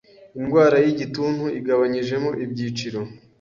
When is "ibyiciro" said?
2.43-2.99